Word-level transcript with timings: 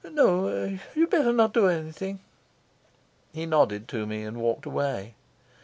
"No. 0.03 0.79
You'd 0.95 1.11
better 1.11 1.31
not 1.31 1.53
do 1.53 1.67
anything." 1.67 2.21
He 3.33 3.45
nodded 3.45 3.87
to 3.89 4.07
me 4.07 4.23
and 4.23 4.37
walked 4.37 4.65
away. 4.65 5.13